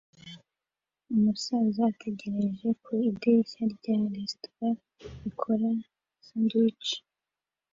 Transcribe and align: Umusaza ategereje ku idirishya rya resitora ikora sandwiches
Umusaza 1.13 1.79
ategereje 1.91 2.67
ku 2.83 2.89
idirishya 3.09 3.63
rya 3.75 3.95
resitora 4.13 4.69
ikora 5.29 5.69
sandwiches 6.25 6.93